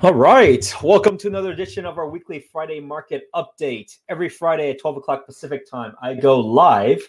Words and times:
All 0.00 0.14
right. 0.14 0.72
Welcome 0.80 1.18
to 1.18 1.26
another 1.26 1.50
edition 1.50 1.84
of 1.84 1.98
our 1.98 2.08
weekly 2.08 2.38
Friday 2.52 2.78
market 2.78 3.24
update. 3.34 3.98
Every 4.08 4.28
Friday 4.28 4.70
at 4.70 4.80
12 4.80 4.98
o'clock 4.98 5.26
Pacific 5.26 5.68
time, 5.68 5.92
I 6.00 6.14
go 6.14 6.38
live 6.38 7.02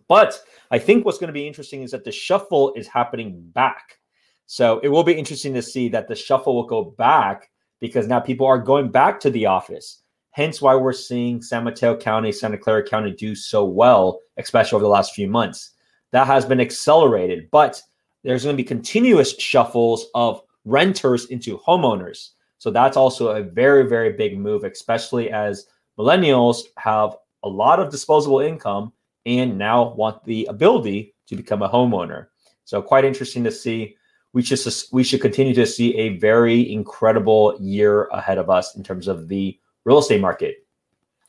But 0.07 0.39
I 0.71 0.79
think 0.79 1.05
what's 1.05 1.17
going 1.17 1.27
to 1.27 1.33
be 1.33 1.47
interesting 1.47 1.83
is 1.83 1.91
that 1.91 2.03
the 2.03 2.11
shuffle 2.11 2.73
is 2.75 2.87
happening 2.87 3.41
back. 3.53 3.99
So 4.45 4.79
it 4.79 4.89
will 4.89 5.03
be 5.03 5.13
interesting 5.13 5.53
to 5.55 5.61
see 5.61 5.89
that 5.89 6.07
the 6.07 6.15
shuffle 6.15 6.55
will 6.55 6.67
go 6.67 6.83
back 6.83 7.49
because 7.79 8.07
now 8.07 8.19
people 8.19 8.45
are 8.45 8.59
going 8.59 8.89
back 8.89 9.19
to 9.21 9.29
the 9.29 9.47
office. 9.47 10.01
Hence 10.35 10.61
why 10.61 10.75
we're 10.75 10.91
seeing 10.91 11.41
San 11.41 11.63
Mateo 11.63 11.95
County, 11.95 12.29
Santa 12.29 12.57
Clara 12.57 12.83
County 12.83 13.11
do 13.11 13.35
so 13.35 13.63
well, 13.63 14.19
especially 14.35 14.75
over 14.75 14.83
the 14.83 14.89
last 14.89 15.13
few 15.13 15.29
months. 15.29 15.71
That 16.11 16.27
has 16.27 16.43
been 16.43 16.59
accelerated, 16.59 17.49
but 17.51 17.81
there's 18.21 18.43
going 18.43 18.53
to 18.53 18.61
be 18.61 18.67
continuous 18.67 19.33
shuffles 19.39 20.07
of 20.13 20.41
renters 20.65 21.27
into 21.27 21.57
homeowners. 21.59 22.31
So 22.57 22.69
that's 22.69 22.97
also 22.97 23.29
a 23.29 23.43
very, 23.43 23.87
very 23.87 24.11
big 24.11 24.37
move, 24.37 24.65
especially 24.65 25.31
as 25.31 25.67
millennials 25.97 26.63
have 26.79 27.15
a 27.43 27.47
lot 27.47 27.79
of 27.79 27.89
disposable 27.89 28.41
income 28.41 28.91
and 29.25 29.57
now 29.57 29.93
want 29.93 30.21
the 30.25 30.47
ability 30.47 31.15
to 31.27 31.37
become 31.37 31.61
a 31.61 31.69
homeowner. 31.69 32.27
So 32.65 32.81
quite 32.81 33.05
interesting 33.05 33.45
to 33.45 33.51
see. 33.51 33.95
We 34.33 34.41
should 34.41 34.59
we 34.91 35.05
should 35.05 35.21
continue 35.21 35.53
to 35.53 35.65
see 35.65 35.95
a 35.95 36.17
very 36.17 36.73
incredible 36.73 37.57
year 37.61 38.07
ahead 38.07 38.37
of 38.37 38.49
us 38.49 38.75
in 38.75 38.83
terms 38.83 39.07
of 39.07 39.29
the 39.29 39.57
real 39.85 39.99
estate 39.99 40.21
market. 40.21 40.65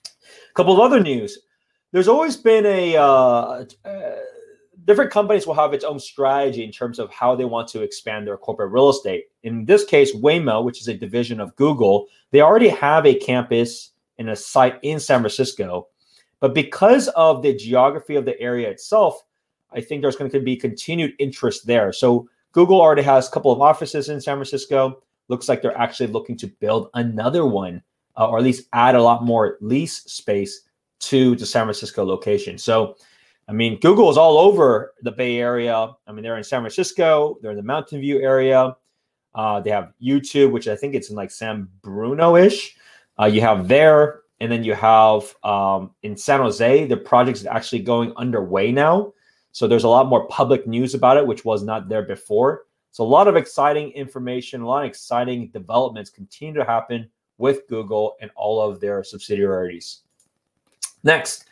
A 0.04 0.54
couple 0.54 0.72
of 0.72 0.80
other 0.80 1.00
news. 1.00 1.38
There's 1.92 2.08
always 2.08 2.36
been 2.36 2.66
a 2.66 2.96
uh, 2.96 3.64
uh, 3.84 4.16
different 4.86 5.10
companies 5.10 5.46
will 5.46 5.54
have 5.54 5.74
its 5.74 5.84
own 5.84 5.98
strategy 5.98 6.64
in 6.64 6.72
terms 6.72 6.98
of 6.98 7.10
how 7.10 7.34
they 7.34 7.44
want 7.44 7.68
to 7.68 7.82
expand 7.82 8.26
their 8.26 8.36
corporate 8.36 8.72
real 8.72 8.88
estate. 8.88 9.24
In 9.42 9.64
this 9.64 9.84
case, 9.84 10.14
Waymo, 10.14 10.64
which 10.64 10.80
is 10.80 10.88
a 10.88 10.94
division 10.94 11.40
of 11.40 11.54
Google, 11.56 12.06
they 12.30 12.40
already 12.40 12.68
have 12.68 13.04
a 13.06 13.14
campus 13.14 13.92
and 14.18 14.30
a 14.30 14.36
site 14.36 14.78
in 14.82 14.98
San 14.98 15.20
Francisco. 15.20 15.88
But 16.40 16.54
because 16.54 17.08
of 17.08 17.42
the 17.42 17.54
geography 17.54 18.14
of 18.14 18.24
the 18.24 18.38
area 18.40 18.70
itself, 18.70 19.22
I 19.72 19.80
think 19.80 20.00
there's 20.00 20.16
going 20.16 20.30
to 20.30 20.40
be 20.40 20.56
continued 20.56 21.14
interest 21.18 21.66
there. 21.66 21.92
So 21.92 22.28
Google 22.52 22.80
already 22.80 23.02
has 23.02 23.28
a 23.28 23.30
couple 23.30 23.52
of 23.52 23.60
offices 23.60 24.08
in 24.08 24.20
San 24.20 24.36
Francisco. 24.36 25.02
Looks 25.28 25.48
like 25.48 25.60
they're 25.60 25.76
actually 25.76 26.06
looking 26.06 26.36
to 26.38 26.46
build 26.46 26.88
another 26.94 27.44
one 27.46 27.82
uh, 28.16 28.28
or 28.28 28.38
at 28.38 28.44
least 28.44 28.68
add 28.72 28.94
a 28.94 29.02
lot 29.02 29.24
more 29.24 29.58
lease 29.60 30.02
space 30.04 30.62
to 31.00 31.36
the 31.36 31.46
San 31.46 31.64
Francisco 31.64 32.04
location. 32.04 32.58
So, 32.58 32.96
I 33.48 33.52
mean, 33.52 33.78
Google 33.80 34.10
is 34.10 34.16
all 34.16 34.38
over 34.38 34.94
the 35.02 35.12
Bay 35.12 35.38
Area. 35.38 35.90
I 36.06 36.12
mean, 36.12 36.22
they're 36.22 36.36
in 36.36 36.44
San 36.44 36.62
Francisco, 36.62 37.38
they're 37.40 37.52
in 37.52 37.56
the 37.56 37.62
Mountain 37.62 38.00
View 38.00 38.20
area. 38.20 38.76
Uh, 39.34 39.60
they 39.60 39.70
have 39.70 39.92
YouTube, 40.02 40.50
which 40.50 40.66
I 40.66 40.74
think 40.74 40.94
it's 40.94 41.10
in 41.10 41.16
like 41.16 41.30
San 41.30 41.68
Bruno 41.82 42.36
ish. 42.36 42.74
Uh, 43.20 43.26
you 43.26 43.42
have 43.42 43.68
there, 43.68 44.20
and 44.40 44.50
then 44.50 44.64
you 44.64 44.74
have 44.74 45.34
um, 45.44 45.90
in 46.02 46.16
San 46.16 46.40
Jose, 46.40 46.86
the 46.86 46.96
project 46.96 47.38
is 47.38 47.46
actually 47.46 47.80
going 47.80 48.12
underway 48.16 48.72
now. 48.72 49.12
So 49.52 49.66
there's 49.66 49.84
a 49.84 49.88
lot 49.88 50.08
more 50.08 50.26
public 50.28 50.66
news 50.66 50.94
about 50.94 51.16
it, 51.16 51.26
which 51.26 51.44
was 51.44 51.62
not 51.62 51.88
there 51.88 52.02
before. 52.02 52.64
So 52.92 53.04
a 53.04 53.06
lot 53.06 53.28
of 53.28 53.36
exciting 53.36 53.90
information, 53.92 54.62
a 54.62 54.66
lot 54.66 54.84
of 54.84 54.88
exciting 54.88 55.48
developments 55.48 56.10
continue 56.10 56.54
to 56.54 56.64
happen 56.64 57.10
with 57.38 57.66
Google 57.68 58.16
and 58.20 58.30
all 58.34 58.60
of 58.60 58.80
their 58.80 59.02
subsidiaries. 59.04 60.02
Next, 61.02 61.46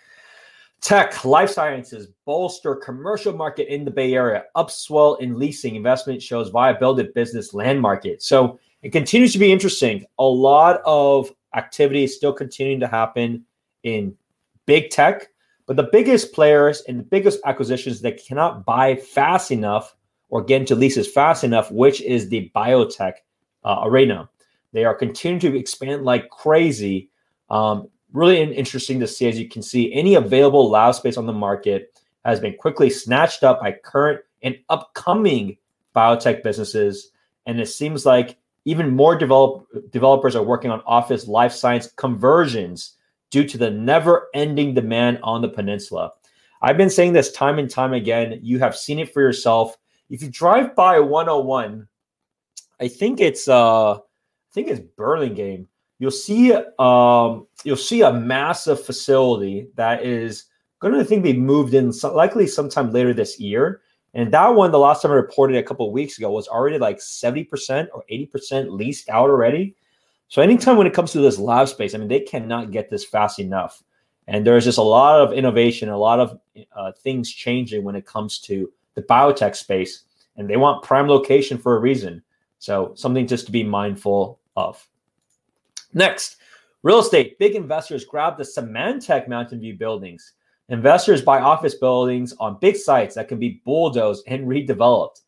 tech, 0.81 1.25
life 1.25 1.51
sciences 1.51 2.09
bolster 2.25 2.75
commercial 2.75 3.33
market 3.33 3.73
in 3.73 3.85
the 3.85 3.91
Bay 3.91 4.15
Area. 4.15 4.45
Upswell 4.57 5.21
in 5.21 5.39
leasing 5.39 5.77
investment 5.77 6.23
shows 6.23 6.51
viability 6.51 7.11
business 7.15 7.55
land 7.55 7.81
market. 7.81 8.23
So 8.23 8.59
it 8.83 8.91
continues 8.91 9.33
to 9.33 9.39
be 9.39 9.53
interesting. 9.53 10.05
A 10.19 10.25
lot 10.25 10.83
of 10.85 11.33
activity 11.55 12.05
is 12.05 12.15
still 12.15 12.33
continuing 12.33 12.81
to 12.81 12.87
happen 12.87 13.45
in 13.83 14.15
big 14.67 14.91
tech, 14.91 15.29
but 15.67 15.77
the 15.77 15.89
biggest 15.93 16.33
players 16.33 16.83
and 16.89 16.99
the 16.99 17.05
biggest 17.05 17.41
acquisitions 17.45 18.01
that 18.03 18.23
cannot 18.23 18.65
buy 18.67 18.97
fast 18.97 19.51
enough 19.51 19.95
or 20.29 20.43
get 20.43 20.61
into 20.61 20.75
leases 20.75 21.11
fast 21.11 21.45
enough, 21.45 21.71
which 21.71 22.01
is 22.03 22.29
the 22.29 22.51
biotech 22.55 23.15
uh, 23.65 23.81
arena. 23.85 24.29
They 24.75 24.85
are 24.85 24.95
continuing 24.95 25.41
to 25.41 25.59
expand 25.59 26.05
like 26.05 26.29
crazy. 26.29 27.09
Um, 27.49 27.89
really 28.13 28.43
interesting 28.43 28.99
to 29.01 29.07
see, 29.07 29.29
as 29.29 29.39
you 29.39 29.49
can 29.49 29.63
see, 29.63 29.93
any 29.95 30.17
available 30.17 30.69
lab 30.69 30.97
space 30.97 31.17
on 31.17 31.27
the 31.27 31.33
market 31.33 32.03
has 32.25 32.41
been 32.41 32.57
quickly 32.57 32.91
snatched 32.91 33.45
up 33.45 33.61
by 33.61 33.73
current 33.73 34.21
and 34.43 34.59
upcoming 34.69 35.57
biotech 35.95 36.43
businesses. 36.43 37.13
And 37.47 37.61
it 37.61 37.69
seems 37.69 38.05
like 38.05 38.37
even 38.65 38.91
more 38.91 39.17
develop, 39.17 39.67
developers 39.91 40.35
are 40.35 40.43
working 40.43 40.73
on 40.73 40.83
office 40.87 41.29
life 41.29 41.53
science 41.53 41.87
conversions 41.97 42.97
due 43.31 43.45
to 43.45 43.57
the 43.57 43.71
never 43.71 44.29
ending 44.35 44.75
demand 44.75 45.21
on 45.23 45.41
the 45.41 45.49
peninsula. 45.49 46.11
I've 46.63 46.77
been 46.77 46.91
saying 46.91 47.13
this 47.13 47.31
time 47.31 47.61
and 47.61 47.71
time 47.71 47.93
again. 47.93 48.41
You 48.43 48.59
have 48.59 48.77
seen 48.77 48.99
it 48.99 49.13
for 49.13 49.21
yourself. 49.21 49.77
If 50.11 50.21
you 50.21 50.31
drive 50.31 50.75
by 50.75 50.99
101, 50.99 51.87
I 52.81 52.89
think 52.89 53.21
it's 53.21 53.47
uh 53.47 53.99
think 54.55 54.69
it's 54.69 54.81
Burlingame. 54.97 55.67
You'll 55.99 56.11
see 56.11 56.55
um, 56.79 57.47
you'll 57.65 57.77
see 57.77 58.03
a 58.03 58.13
massive 58.13 58.85
facility 58.85 59.69
that 59.75 60.05
is 60.05 60.45
going 60.81 60.95
to 60.95 61.05
think 61.05 61.23
be 61.23 61.33
moved 61.33 61.75
in 61.75 61.93
so, 61.93 62.15
likely 62.15 62.47
sometime 62.47 62.93
later 62.93 63.13
this 63.13 63.39
year. 63.39 63.81
And 64.15 64.33
that 64.33 64.49
one, 64.49 64.71
the 64.71 64.79
last 64.79 65.03
time 65.03 65.11
I 65.11 65.15
reported 65.15 65.57
a 65.57 65.63
couple 65.63 65.87
of 65.87 65.93
weeks 65.93 66.19
ago, 66.19 66.31
was 66.31 66.47
already 66.47 66.79
like 66.79 66.99
70% 66.99 67.89
or 67.93 68.05
80% 68.11 68.71
leased 68.71 69.09
out 69.09 69.29
already. 69.29 69.75
So 70.29 70.41
anytime 70.41 70.77
when 70.77 70.87
it 70.87 70.95
comes 70.95 71.11
to 71.13 71.21
this 71.21 71.39
lab 71.39 71.69
space, 71.69 71.95
I 71.95 71.99
mean, 71.99 72.09
they 72.09 72.21
cannot 72.21 72.71
get 72.71 72.91
this 72.91 73.05
fast 73.05 73.41
enough. 73.41 73.83
And 74.29 74.47
there's 74.47 74.65
just 74.65 74.79
a 74.79 74.83
lot 74.83 75.21
of 75.21 75.33
innovation, 75.33 75.89
a 75.89 75.99
lot 75.99 76.21
of 76.21 76.39
uh, 76.77 76.93
things 77.03 77.31
changing 77.31 77.83
when 77.83 77.97
it 77.97 78.07
comes 78.07 78.39
to 78.41 78.71
the 78.95 79.03
biotech 79.03 79.57
space. 79.57 80.05
And 80.37 80.49
they 80.49 80.57
want 80.57 80.85
prime 80.85 81.09
location 81.09 81.59
for 81.59 81.77
a 81.77 81.81
reason. 81.81 82.23
So 82.59 82.93
something 82.95 83.27
just 83.27 83.47
to 83.47 83.53
be 83.53 83.65
mindful 83.65 84.39
of. 84.57 84.87
Next, 85.93 86.37
real 86.83 87.01
estate. 87.01 87.39
Big 87.39 87.55
investors 87.55 88.05
grab 88.05 88.37
the 88.37 88.45
Symantec 88.45 89.29
Mountain 89.29 89.61
View 89.61 89.75
buildings. 89.75 90.33
Investors 90.69 91.21
buy 91.23 91.41
office 91.41 91.75
buildings 91.75 92.35
on 92.41 92.59
big 92.61 92.77
sites 92.77 93.15
that 93.15 93.29
can 93.29 93.39
be 93.39 93.61
bulldozed 93.65 94.25
and 94.27 94.47
redeveloped. 94.47 95.21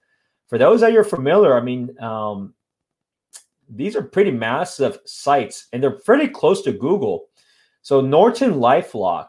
For 0.48 0.58
those 0.58 0.80
that 0.80 0.92
you're 0.92 1.04
familiar, 1.04 1.56
I 1.56 1.60
mean, 1.60 1.98
um, 2.00 2.54
these 3.68 3.96
are 3.96 4.02
pretty 4.02 4.30
massive 4.30 4.98
sites 5.04 5.66
and 5.72 5.82
they're 5.82 5.90
pretty 5.90 6.28
close 6.28 6.62
to 6.62 6.72
Google. 6.72 7.26
So 7.82 8.00
Norton 8.00 8.54
LifeLock, 8.54 9.28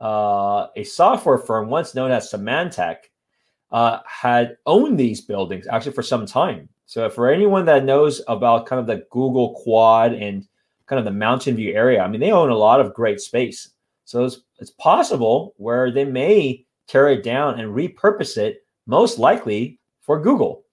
uh, 0.00 0.66
a 0.76 0.84
software 0.84 1.38
firm 1.38 1.68
once 1.68 1.94
known 1.94 2.10
as 2.10 2.30
Symantec, 2.30 2.96
uh, 3.70 4.00
had 4.06 4.56
owned 4.66 4.98
these 4.98 5.20
buildings 5.20 5.66
actually 5.68 5.92
for 5.92 6.02
some 6.02 6.26
time. 6.26 6.68
So 6.90 7.08
for 7.08 7.30
anyone 7.30 7.66
that 7.66 7.84
knows 7.84 8.20
about 8.26 8.66
kind 8.66 8.80
of 8.80 8.88
the 8.88 9.06
Google 9.12 9.54
Quad 9.54 10.12
and 10.12 10.44
kind 10.86 10.98
of 10.98 11.04
the 11.04 11.12
Mountain 11.12 11.54
View 11.54 11.72
area, 11.72 12.00
I 12.00 12.08
mean, 12.08 12.20
they 12.20 12.32
own 12.32 12.50
a 12.50 12.56
lot 12.56 12.80
of 12.80 12.94
great 12.94 13.20
space. 13.20 13.70
So 14.06 14.24
it's, 14.24 14.40
it's 14.58 14.72
possible 14.72 15.54
where 15.56 15.92
they 15.92 16.04
may 16.04 16.66
tear 16.88 17.06
it 17.10 17.22
down 17.22 17.60
and 17.60 17.72
repurpose 17.72 18.36
it, 18.36 18.64
most 18.88 19.20
likely 19.20 19.78
for 20.00 20.20
Google. 20.20 20.64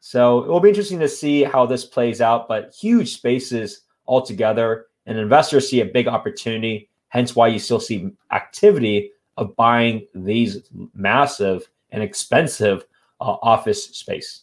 So 0.00 0.42
it 0.42 0.48
will 0.48 0.58
be 0.58 0.70
interesting 0.70 0.98
to 0.98 1.08
see 1.08 1.44
how 1.44 1.66
this 1.66 1.84
plays 1.84 2.20
out, 2.20 2.48
but 2.48 2.74
huge 2.74 3.14
spaces 3.14 3.82
altogether. 4.08 4.86
And 5.06 5.18
investors 5.18 5.70
see 5.70 5.82
a 5.82 5.86
big 5.86 6.08
opportunity, 6.08 6.90
hence 7.10 7.36
why 7.36 7.46
you 7.46 7.60
still 7.60 7.78
see 7.78 8.10
activity 8.32 9.12
of 9.36 9.54
buying 9.54 10.04
these 10.16 10.68
massive 10.94 11.70
and 11.90 12.02
expensive 12.02 12.86
uh, 13.20 13.36
office 13.40 13.84
space. 13.96 14.42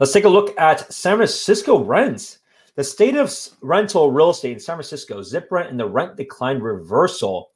Let's 0.00 0.12
take 0.12 0.24
a 0.24 0.28
look 0.28 0.58
at 0.58 0.92
San 0.92 1.16
Francisco 1.16 1.84
rents. 1.84 2.38
The 2.74 2.84
state 2.84 3.16
of 3.16 3.32
rental 3.60 4.10
real 4.10 4.30
estate 4.30 4.52
in 4.52 4.60
San 4.60 4.76
Francisco, 4.76 5.22
zip 5.22 5.48
rent 5.50 5.70
and 5.70 5.78
the 5.78 5.86
rent 5.86 6.16
decline 6.16 6.58
reversal. 6.58 7.50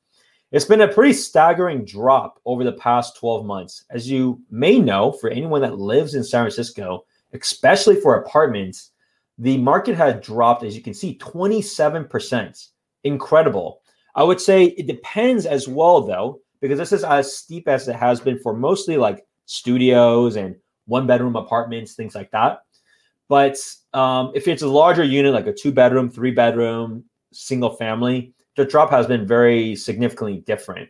It's 0.52 0.64
been 0.64 0.82
a 0.82 0.88
pretty 0.88 1.14
staggering 1.14 1.84
drop 1.84 2.38
over 2.44 2.62
the 2.62 2.72
past 2.72 3.16
12 3.16 3.44
months. 3.44 3.84
As 3.90 4.08
you 4.10 4.40
may 4.50 4.78
know, 4.78 5.12
for 5.12 5.30
anyone 5.30 5.62
that 5.62 5.78
lives 5.78 6.14
in 6.14 6.22
San 6.22 6.42
Francisco, 6.42 7.04
especially 7.32 8.00
for 8.00 8.16
apartments, 8.16 8.92
the 9.38 9.58
market 9.58 9.96
had 9.96 10.22
dropped, 10.22 10.62
as 10.62 10.76
you 10.76 10.82
can 10.82 10.94
see, 10.94 11.18
27%. 11.18 12.68
Incredible. 13.04 13.82
I 14.14 14.22
would 14.22 14.40
say 14.40 14.64
it 14.64 14.86
depends 14.86 15.46
as 15.46 15.66
well, 15.66 16.00
though, 16.00 16.40
because 16.60 16.78
this 16.78 16.92
is 16.92 17.04
as 17.04 17.36
steep 17.36 17.68
as 17.68 17.88
it 17.88 17.96
has 17.96 18.20
been 18.20 18.38
for 18.38 18.54
mostly 18.54 18.96
like 18.96 19.24
studios 19.46 20.36
and 20.36 20.56
one 20.86 21.06
bedroom 21.06 21.36
apartments, 21.36 21.94
things 21.94 22.14
like 22.14 22.30
that. 22.30 22.62
But 23.28 23.58
um, 23.92 24.32
if 24.34 24.48
it's 24.48 24.62
a 24.62 24.68
larger 24.68 25.04
unit, 25.04 25.34
like 25.34 25.46
a 25.46 25.52
two 25.52 25.72
bedroom, 25.72 26.10
three 26.10 26.30
bedroom, 26.30 27.04
single 27.32 27.70
family, 27.70 28.32
the 28.56 28.64
drop 28.64 28.90
has 28.90 29.06
been 29.06 29.26
very 29.26 29.76
significantly 29.76 30.38
different. 30.46 30.88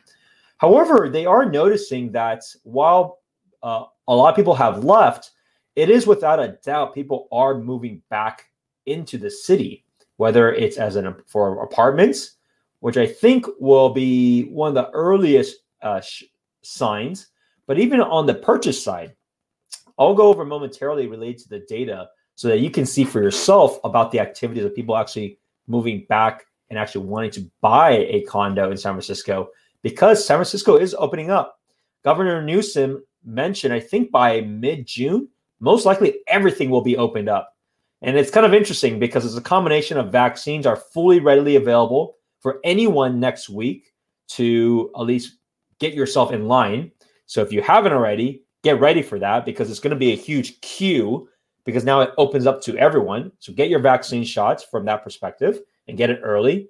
However, 0.59 1.09
they 1.11 1.27
are 1.27 1.51
noticing 1.51 2.13
that 2.13 2.43
while 2.63 3.21
uh, 3.63 3.85
a 4.09 4.15
lot 4.15 4.31
of 4.31 4.37
people 4.37 4.55
have 4.55 4.85
left, 4.85 5.33
it 5.75 5.91
is 5.91 6.07
without 6.07 6.39
a 6.39 6.59
doubt 6.65 6.95
people 6.95 7.29
are 7.33 7.59
moving 7.59 8.03
back 8.09 8.47
into 8.87 9.19
the 9.19 9.31
city, 9.31 9.85
whether 10.17 10.53
it's 10.53 10.77
as 10.77 10.97
an 10.97 11.15
for 11.27 11.63
apartments, 11.63 12.37
which 12.81 12.97
I 12.97 13.07
think 13.07 13.47
will 13.59 13.91
be 13.91 14.45
one 14.45 14.69
of 14.69 14.75
the 14.75 14.91
earliest 14.93 15.57
uh, 15.83 16.01
sh- 16.01 16.25
signs. 16.63 17.29
But 17.67 17.79
even 17.79 18.01
on 18.01 18.27
the 18.27 18.35
purchase 18.35 18.83
side, 18.83 19.16
I'll 19.99 20.15
go 20.15 20.29
over 20.29 20.45
momentarily 20.45 21.07
related 21.07 21.39
to 21.43 21.49
the 21.49 21.61
data 21.61 22.09
so 22.35 22.49
that 22.49 22.61
you 22.61 22.71
can 22.71 22.85
see 22.85 23.05
for 23.05 23.23
yourself 23.23 23.79
about 23.85 24.13
the 24.13 24.21
activities 24.21 24.65
of 24.65 24.75
people 24.75 24.97
actually 24.97 25.39
moving 25.67 26.05
back 26.09 26.45
and 26.71 26.79
actually 26.79 27.07
wanting 27.07 27.31
to 27.33 27.51
buy 27.61 28.07
a 28.09 28.23
condo 28.23 28.71
in 28.71 28.77
San 28.77 28.93
Francisco 28.93 29.49
because 29.83 30.25
San 30.25 30.37
Francisco 30.37 30.77
is 30.77 30.95
opening 30.99 31.31
up. 31.31 31.59
Governor 32.05 32.43
Newsom 32.43 33.05
mentioned, 33.25 33.73
I 33.73 33.81
think 33.81 34.11
by 34.11 34.41
mid 34.43 34.87
June, 34.87 35.29
most 35.61 35.87
likely 35.87 36.21
everything 36.29 36.71
will 36.71 36.83
be 36.83 36.97
opened 36.97 37.29
up. 37.29 37.55
And 38.03 38.17
it's 38.17 38.31
kind 38.31 38.45
of 38.45 38.55
interesting 38.55 38.99
because 38.99 39.25
it's 39.25 39.37
a 39.37 39.41
combination 39.41 39.97
of 39.97 40.13
vaccines 40.13 40.67
are 40.67 40.77
fully 40.77 41.19
readily 41.19 41.57
available 41.57 42.17
for 42.41 42.61
anyone 42.63 43.19
next 43.19 43.49
week 43.49 43.93
to 44.29 44.91
at 44.97 45.03
least 45.03 45.39
get 45.79 45.95
yourself 45.95 46.33
in 46.33 46.47
line. 46.47 46.93
So 47.27 47.43
if 47.43 47.53
you 47.53 47.63
haven't 47.63 47.93
already, 47.93 48.45
get 48.63 48.81
ready 48.81 49.03
for 49.03 49.19
that 49.19 49.45
because 49.45 49.71
it's 49.71 49.81
going 49.81 49.93
to 49.93 49.97
be 49.97 50.13
a 50.13 50.17
huge 50.17 50.61
queue 50.61 51.29
because 51.65 51.85
now 51.85 52.01
it 52.01 52.13
opens 52.17 52.47
up 52.47 52.63
to 52.63 52.77
everyone. 52.79 53.33
So 53.39 53.53
get 53.53 53.69
your 53.69 53.81
vaccine 53.81 54.25
shots 54.25 54.65
from 54.65 54.85
that 54.87 55.03
perspective 55.03 55.61
and 55.89 55.99
get 55.99 56.11
it 56.11 56.21
early. 56.23 56.69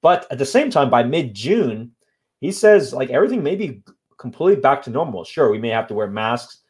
But 0.00 0.26
at 0.30 0.38
the 0.38 0.46
same 0.46 0.70
time, 0.70 0.90
by 0.90 1.02
mid 1.02 1.34
June, 1.34 1.92
he 2.40 2.50
says 2.50 2.92
like 2.92 3.10
everything 3.10 3.42
may 3.42 3.56
be 3.56 3.82
completely 4.18 4.60
back 4.60 4.82
to 4.82 4.90
normal. 4.90 5.24
Sure, 5.24 5.50
we 5.50 5.58
may 5.58 5.68
have 5.68 5.86
to 5.88 5.94
wear 5.94 6.08
masks, 6.08 6.60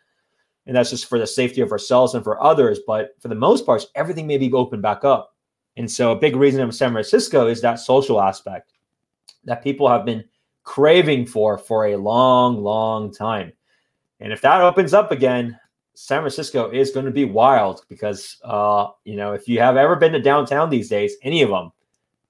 and 0.67 0.77
that's 0.77 0.91
just 0.91 1.07
for 1.07 1.19
the 1.19 1.27
safety 1.27 1.61
of 1.61 1.73
ourselves 1.73 2.15
and 2.15 2.25
for 2.25 2.43
others. 2.43 2.81
But 2.87 3.11
for 3.21 3.29
the 3.29 3.35
most 3.35 3.65
part, 3.67 3.85
everything 3.95 4.27
may 4.27 4.39
be 4.39 4.53
open 4.53 4.81
back 4.81 5.05
up. 5.05 5.35
And 5.77 5.91
so 5.91 6.13
a 6.13 6.17
big 6.17 6.37
reason 6.37 6.61
in 6.61 6.71
San 6.73 6.93
Francisco 6.93 7.47
is 7.47 7.61
that 7.63 7.81
social 7.81 8.21
aspect 8.21 8.73
that 9.45 9.63
people 9.63 9.89
have 9.89 10.05
been 10.05 10.25
craving 10.65 11.27
for 11.27 11.59
for 11.59 11.87
a 11.87 11.97
long, 11.97 12.63
long 12.63 13.13
time. 13.13 13.53
And 14.23 14.33
if 14.33 14.41
that 14.43 14.61
opens 14.61 14.95
up 14.95 15.11
again, 15.11 15.59
San 15.95 16.21
Francisco 16.21 16.71
is 16.71 16.93
going 16.93 17.07
to 17.07 17.13
be 17.13 17.25
wild 17.25 17.85
because, 17.89 18.39
uh, 18.45 18.87
you 19.05 19.17
know, 19.17 19.33
if 19.33 19.49
you 19.49 19.59
have 19.59 19.77
ever 19.77 19.97
been 19.97 20.13
to 20.13 20.23
downtown 20.23 20.71
these 20.71 20.89
days, 20.89 21.17
any 21.23 21.43
of 21.43 21.51
them, 21.51 21.73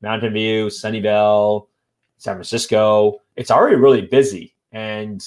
Mountain 0.00 0.32
View, 0.32 0.66
Sunnyvale, 0.66 1.66
San 2.16 2.34
Francisco, 2.34 3.20
it's 3.36 3.50
already 3.50 3.76
really 3.76 4.00
busy. 4.00 4.54
And 4.72 5.22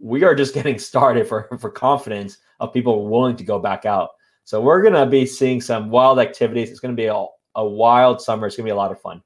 we 0.00 0.24
are 0.24 0.34
just 0.34 0.54
getting 0.58 0.78
started 0.78 1.28
for, 1.28 1.48
for 1.60 1.70
confidence 1.70 2.38
of 2.58 2.72
people 2.72 3.08
willing 3.08 3.36
to 3.36 3.44
go 3.44 3.60
back 3.60 3.86
out. 3.86 4.10
So 4.42 4.60
we're 4.60 4.82
going 4.82 4.94
to 4.94 5.06
be 5.06 5.24
seeing 5.24 5.60
some 5.60 5.88
wild 5.88 6.18
activities. 6.18 6.70
It's 6.70 6.80
going 6.80 6.96
to 6.96 7.00
be 7.00 7.06
a, 7.06 7.26
a 7.54 7.64
wild 7.64 8.20
summer. 8.20 8.48
It's 8.48 8.56
going 8.56 8.66
to 8.66 8.70
be 8.70 8.74
a 8.74 8.76
lot 8.76 8.90
of 8.90 9.00
fun. 9.00 9.22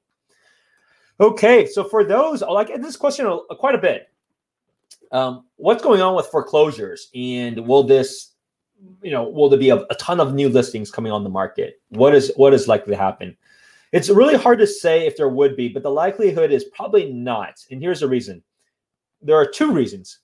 Okay, 1.19 1.65
so 1.65 1.83
for 1.83 2.03
those, 2.03 2.43
I 2.43 2.51
like 2.51 2.69
this 2.81 2.97
question 2.97 3.27
quite 3.59 3.75
a 3.75 3.79
bit. 3.79 4.10
Um, 5.11 5.45
what's 5.57 5.83
going 5.83 6.01
on 6.01 6.15
with 6.15 6.27
foreclosures, 6.27 7.09
and 7.13 7.67
will 7.67 7.83
this, 7.83 8.33
you 9.01 9.11
know, 9.11 9.27
will 9.27 9.49
there 9.49 9.59
be 9.59 9.69
a, 9.69 9.77
a 9.77 9.95
ton 9.95 10.19
of 10.19 10.33
new 10.33 10.47
listings 10.47 10.89
coming 10.89 11.11
on 11.11 11.23
the 11.23 11.29
market? 11.29 11.81
What 11.89 12.15
is 12.15 12.31
what 12.35 12.53
is 12.53 12.67
likely 12.67 12.93
to 12.93 13.01
happen? 13.01 13.35
It's 13.91 14.09
really 14.09 14.37
hard 14.37 14.59
to 14.59 14.67
say 14.67 15.05
if 15.05 15.17
there 15.17 15.27
would 15.27 15.57
be, 15.57 15.67
but 15.67 15.83
the 15.83 15.91
likelihood 15.91 16.51
is 16.51 16.63
probably 16.75 17.11
not. 17.11 17.59
And 17.69 17.81
here's 17.81 17.99
the 17.99 18.07
reason: 18.07 18.41
there 19.21 19.35
are 19.35 19.45
two 19.45 19.73
reasons. 19.73 20.19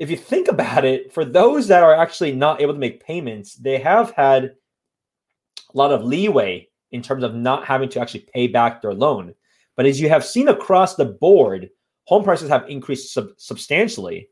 If 0.00 0.10
you 0.10 0.16
think 0.16 0.48
about 0.48 0.84
it, 0.84 1.12
for 1.12 1.24
those 1.24 1.68
that 1.68 1.84
are 1.84 1.94
actually 1.94 2.32
not 2.32 2.60
able 2.60 2.72
to 2.72 2.80
make 2.80 3.06
payments, 3.06 3.54
they 3.54 3.78
have 3.78 4.10
had 4.10 4.44
a 4.46 5.76
lot 5.78 5.92
of 5.92 6.02
leeway 6.02 6.68
in 6.90 7.02
terms 7.02 7.22
of 7.22 7.34
not 7.34 7.64
having 7.64 7.88
to 7.90 8.00
actually 8.00 8.26
pay 8.34 8.48
back 8.48 8.82
their 8.82 8.94
loan. 8.94 9.34
But 9.76 9.86
as 9.86 10.00
you 10.00 10.08
have 10.08 10.24
seen 10.24 10.48
across 10.48 10.96
the 10.96 11.04
board, 11.04 11.70
home 12.04 12.24
prices 12.24 12.48
have 12.48 12.68
increased 12.68 13.12
sub- 13.12 13.32
substantially. 13.36 14.28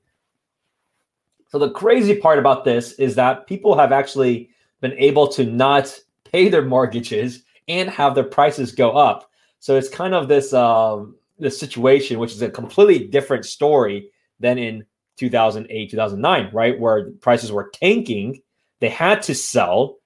So 1.49 1.59
the 1.59 1.71
crazy 1.71 2.17
part 2.17 2.39
about 2.39 2.65
this 2.65 2.93
is 2.93 3.15
that 3.17 3.47
people 3.47 3.77
have 3.77 3.93
actually 3.93 4.51
been 4.81 4.95
able 4.99 5.29
to 5.29 5.45
not 5.45 5.99
pay 6.25 6.49
their 6.49 6.65
mortgages 6.65 7.45
and 7.69 7.91
have 7.91 8.15
their 8.15 8.25
prices 8.25 8.73
go 8.73 8.93
up. 8.93 9.31
So 9.61 9.77
it's 9.77 9.89
kind 9.89 10.15
of 10.15 10.29
this 10.29 10.53
um, 10.53 11.17
this 11.39 11.59
situation, 11.59 12.19
which 12.19 12.33
is 12.33 12.43
a 12.43 12.51
completely 12.51 13.07
different 13.07 13.45
story 13.45 14.11
than 14.41 14.59
in 14.59 14.85
2008, 15.19 15.91
2009, 15.91 16.51
right, 16.53 16.81
where 16.81 17.11
prices 17.21 17.53
were 17.53 17.71
tanking. 17.75 18.43
They 18.81 18.89
had 18.89 19.23
to 19.23 19.35
sell, 19.35 19.99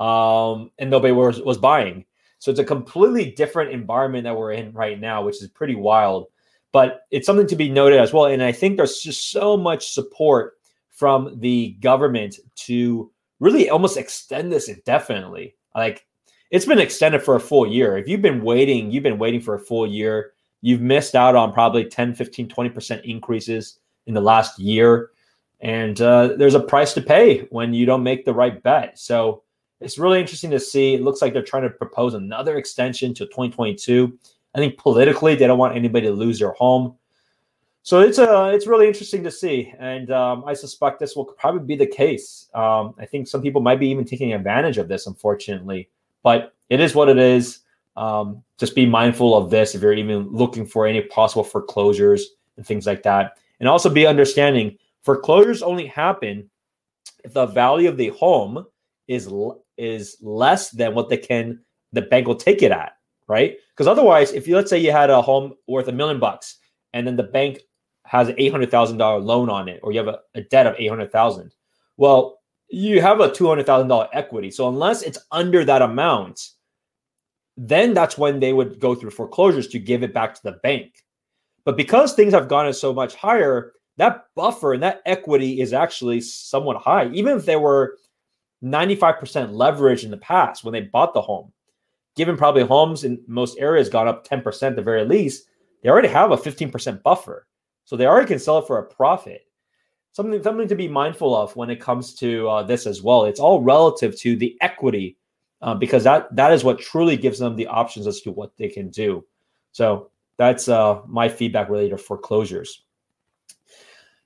um, 0.00 0.70
and 0.78 0.90
nobody 0.90 1.12
was 1.12 1.40
was 1.40 1.58
buying. 1.58 2.06
So 2.38 2.50
it's 2.50 2.60
a 2.60 2.64
completely 2.64 3.30
different 3.30 3.72
environment 3.72 4.24
that 4.24 4.36
we're 4.36 4.52
in 4.52 4.72
right 4.72 5.00
now, 5.00 5.22
which 5.22 5.40
is 5.40 5.48
pretty 5.48 5.74
wild 5.74 6.26
but 6.74 7.06
it's 7.12 7.24
something 7.24 7.46
to 7.46 7.54
be 7.54 7.70
noted 7.70 8.00
as 8.00 8.12
well. 8.12 8.24
And 8.24 8.42
I 8.42 8.50
think 8.50 8.76
there's 8.76 8.98
just 8.98 9.30
so 9.30 9.56
much 9.56 9.92
support 9.92 10.54
from 10.90 11.38
the 11.38 11.76
government 11.80 12.40
to 12.66 13.12
really 13.38 13.70
almost 13.70 13.96
extend 13.96 14.50
this 14.50 14.68
indefinitely. 14.68 15.54
Like 15.76 16.04
it's 16.50 16.66
been 16.66 16.80
extended 16.80 17.22
for 17.22 17.36
a 17.36 17.40
full 17.40 17.64
year. 17.64 17.96
If 17.96 18.08
you've 18.08 18.22
been 18.22 18.42
waiting, 18.42 18.90
you've 18.90 19.04
been 19.04 19.18
waiting 19.20 19.40
for 19.40 19.54
a 19.54 19.58
full 19.60 19.86
year. 19.86 20.32
You've 20.62 20.80
missed 20.80 21.14
out 21.14 21.36
on 21.36 21.52
probably 21.52 21.84
10, 21.84 22.12
15, 22.12 22.48
20% 22.48 23.04
increases 23.04 23.78
in 24.08 24.14
the 24.14 24.20
last 24.20 24.58
year. 24.58 25.10
And 25.60 26.00
uh, 26.00 26.30
there's 26.36 26.56
a 26.56 26.60
price 26.60 26.92
to 26.94 27.00
pay 27.00 27.46
when 27.50 27.72
you 27.72 27.86
don't 27.86 28.02
make 28.02 28.24
the 28.24 28.34
right 28.34 28.60
bet. 28.64 28.98
So 28.98 29.44
it's 29.80 29.96
really 29.96 30.18
interesting 30.18 30.50
to 30.50 30.58
see. 30.58 30.94
It 30.94 31.02
looks 31.02 31.22
like 31.22 31.34
they're 31.34 31.42
trying 31.42 31.62
to 31.62 31.70
propose 31.70 32.14
another 32.14 32.56
extension 32.56 33.14
to 33.14 33.26
2022. 33.26 34.18
I 34.54 34.58
think 34.58 34.78
politically 34.78 35.34
they 35.34 35.46
don't 35.46 35.58
want 35.58 35.76
anybody 35.76 36.06
to 36.06 36.12
lose 36.12 36.38
their 36.38 36.52
home. 36.52 36.96
So 37.82 38.00
it's 38.00 38.18
uh, 38.18 38.50
it's 38.54 38.66
really 38.66 38.86
interesting 38.86 39.22
to 39.24 39.30
see, 39.30 39.74
and 39.78 40.10
um, 40.10 40.44
I 40.46 40.54
suspect 40.54 41.00
this 41.00 41.16
will 41.16 41.26
probably 41.26 41.66
be 41.66 41.76
the 41.76 41.90
case. 41.90 42.48
Um, 42.54 42.94
I 42.98 43.04
think 43.04 43.28
some 43.28 43.42
people 43.42 43.60
might 43.60 43.78
be 43.78 43.88
even 43.88 44.06
taking 44.06 44.32
advantage 44.32 44.78
of 44.78 44.88
this, 44.88 45.06
unfortunately, 45.06 45.90
but 46.22 46.54
it 46.70 46.80
is 46.80 46.94
what 46.94 47.10
it 47.10 47.18
is. 47.18 47.60
Um, 47.96 48.42
just 48.58 48.74
be 48.74 48.86
mindful 48.86 49.36
of 49.36 49.50
this 49.50 49.74
if 49.74 49.82
you're 49.82 49.92
even 49.92 50.28
looking 50.30 50.66
for 50.66 50.86
any 50.86 51.02
possible 51.02 51.44
foreclosures. 51.44 52.30
and 52.56 52.66
things 52.66 52.86
like 52.86 53.02
that. 53.02 53.38
And 53.60 53.68
also 53.68 53.90
be 53.90 54.06
understanding 54.06 54.78
foreclosures 55.02 55.62
only 55.62 55.86
happen 55.86 56.48
if 57.24 57.32
the 57.32 57.46
value 57.46 57.88
of 57.88 57.96
the 57.96 58.08
home 58.08 58.66
is 59.08 59.30
is 59.76 60.16
less 60.20 60.70
than 60.70 60.94
what 60.94 61.08
they 61.08 61.16
can 61.16 61.60
the 61.92 62.02
bank 62.02 62.26
will 62.26 62.34
take 62.34 62.62
it 62.62 62.72
at, 62.72 62.96
right? 63.28 63.56
Because 63.74 63.88
otherwise, 63.88 64.32
if 64.32 64.46
you 64.46 64.54
let's 64.54 64.70
say 64.70 64.78
you 64.78 64.92
had 64.92 65.10
a 65.10 65.20
home 65.20 65.54
worth 65.66 65.88
a 65.88 65.92
million 65.92 66.20
bucks 66.20 66.58
and 66.92 67.06
then 67.06 67.16
the 67.16 67.24
bank 67.24 67.60
has 68.04 68.28
an 68.28 68.36
eight 68.38 68.52
hundred 68.52 68.70
thousand 68.70 68.98
dollar 68.98 69.18
loan 69.18 69.48
on 69.48 69.68
it, 69.68 69.80
or 69.82 69.92
you 69.92 69.98
have 69.98 70.08
a, 70.08 70.20
a 70.34 70.42
debt 70.42 70.66
of 70.66 70.76
eight 70.78 70.88
hundred 70.88 71.10
thousand, 71.10 71.54
well, 71.96 72.40
you 72.68 73.00
have 73.00 73.20
a 73.20 73.32
two 73.32 73.48
hundred 73.48 73.66
thousand 73.66 73.88
dollar 73.88 74.08
equity. 74.12 74.50
So 74.50 74.68
unless 74.68 75.02
it's 75.02 75.18
under 75.32 75.64
that 75.64 75.82
amount, 75.82 76.50
then 77.56 77.94
that's 77.94 78.18
when 78.18 78.40
they 78.40 78.52
would 78.52 78.80
go 78.80 78.94
through 78.94 79.10
foreclosures 79.10 79.68
to 79.68 79.78
give 79.78 80.02
it 80.02 80.14
back 80.14 80.34
to 80.34 80.42
the 80.42 80.58
bank. 80.62 81.04
But 81.64 81.76
because 81.76 82.12
things 82.12 82.34
have 82.34 82.48
gone 82.48 82.72
so 82.72 82.92
much 82.92 83.14
higher, 83.14 83.72
that 83.96 84.26
buffer 84.34 84.74
and 84.74 84.82
that 84.82 85.02
equity 85.06 85.60
is 85.60 85.72
actually 85.72 86.20
somewhat 86.20 86.76
high. 86.76 87.08
Even 87.08 87.36
if 87.36 87.46
they 87.46 87.56
were 87.56 87.96
95% 88.62 89.52
leverage 89.52 90.04
in 90.04 90.10
the 90.10 90.16
past 90.16 90.64
when 90.64 90.72
they 90.72 90.82
bought 90.82 91.14
the 91.14 91.20
home, 91.20 91.52
given 92.16 92.36
probably 92.36 92.64
homes 92.64 93.04
in 93.04 93.20
most 93.26 93.58
areas 93.58 93.88
gone 93.88 94.08
up 94.08 94.26
10% 94.26 94.62
at 94.62 94.76
the 94.76 94.82
very 94.82 95.04
least, 95.04 95.46
they 95.82 95.88
already 95.88 96.08
have 96.08 96.30
a 96.30 96.36
15% 96.36 97.02
buffer. 97.02 97.46
So 97.84 97.96
they 97.96 98.06
already 98.06 98.28
can 98.28 98.38
sell 98.38 98.58
it 98.58 98.66
for 98.66 98.78
a 98.78 98.84
profit. 98.84 99.46
Something, 100.12 100.42
something 100.42 100.68
to 100.68 100.74
be 100.74 100.88
mindful 100.88 101.36
of 101.36 101.54
when 101.56 101.70
it 101.70 101.80
comes 101.80 102.14
to 102.14 102.48
uh, 102.48 102.62
this 102.62 102.86
as 102.86 103.02
well. 103.02 103.24
It's 103.24 103.40
all 103.40 103.60
relative 103.60 104.16
to 104.20 104.36
the 104.36 104.56
equity 104.60 105.18
uh, 105.60 105.74
because 105.74 106.04
that 106.04 106.34
that 106.36 106.52
is 106.52 106.62
what 106.62 106.78
truly 106.78 107.16
gives 107.16 107.38
them 107.38 107.56
the 107.56 107.66
options 107.66 108.06
as 108.06 108.20
to 108.20 108.30
what 108.30 108.56
they 108.56 108.68
can 108.68 108.90
do. 108.90 109.24
So 109.72 110.10
that's 110.36 110.68
uh, 110.68 111.00
my 111.06 111.28
feedback 111.28 111.68
related 111.68 111.90
to 111.90 111.98
foreclosures. 111.98 112.84